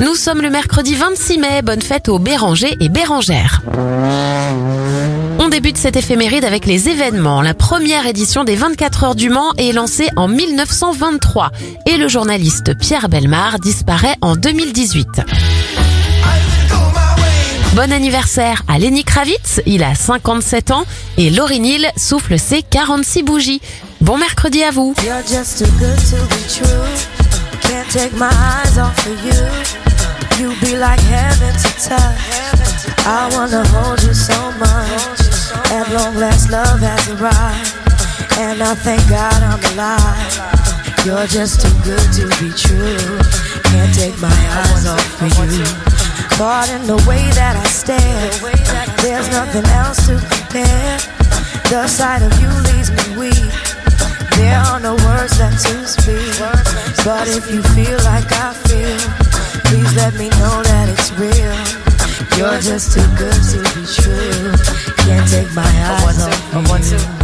[0.00, 3.60] Nous sommes le mercredi 26 mai, bonne fête aux Bérangers et Bérangères.
[5.38, 7.42] On débute cette éphéméride avec les événements.
[7.42, 11.50] La première édition des 24 heures du Mans est lancée en 1923
[11.84, 15.06] et le journaliste Pierre Belmar disparaît en 2018.
[17.74, 20.84] Bon anniversaire à Lenny Kravitz, il a 57 ans
[21.18, 23.60] et Laurie Neal souffle ses 46 bougies.
[24.00, 24.94] Bon mercredi à vous.
[25.04, 27.20] You're just too good to be true.
[27.60, 29.89] Can't take my eyes off of you.
[30.80, 32.24] Like heaven to touch.
[33.04, 35.20] I wanna hold you so much.
[35.68, 37.76] At long last, love has arrived.
[38.38, 40.40] And I thank God I'm alive.
[41.04, 42.96] You're just too good to be true.
[43.68, 45.68] Can't take my eyes off of you.
[46.40, 48.30] Caught in the way that I stare.
[49.04, 50.96] There's nothing else to compare.
[51.68, 53.52] The sight of you leaves me weak.
[54.40, 56.40] There are no words left to speak.
[57.04, 58.96] But if you feel like I feel,
[59.68, 60.49] please let me know.
[62.40, 64.54] You're just too good to be true.
[65.04, 66.54] Can't take my eyes off
[66.90, 67.19] you.